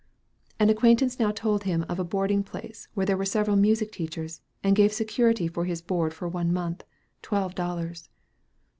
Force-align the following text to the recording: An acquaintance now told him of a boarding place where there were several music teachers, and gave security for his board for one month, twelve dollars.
An 0.59 0.71
acquaintance 0.71 1.19
now 1.19 1.29
told 1.29 1.63
him 1.65 1.85
of 1.87 1.99
a 1.99 2.03
boarding 2.03 2.41
place 2.41 2.87
where 2.95 3.05
there 3.05 3.15
were 3.17 3.23
several 3.23 3.55
music 3.55 3.91
teachers, 3.91 4.41
and 4.63 4.75
gave 4.75 4.91
security 4.93 5.47
for 5.47 5.65
his 5.65 5.79
board 5.83 6.11
for 6.11 6.27
one 6.27 6.51
month, 6.51 6.83
twelve 7.21 7.53
dollars. 7.53 8.09